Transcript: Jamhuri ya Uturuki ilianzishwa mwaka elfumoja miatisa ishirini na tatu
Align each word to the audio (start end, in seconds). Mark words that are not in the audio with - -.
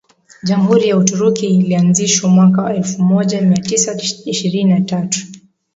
Jamhuri 0.43 0.87
ya 0.89 0.97
Uturuki 0.97 1.45
ilianzishwa 1.47 2.29
mwaka 2.29 2.75
elfumoja 2.75 3.41
miatisa 3.41 3.93
ishirini 4.25 4.71
na 4.73 4.81
tatu 4.81 5.19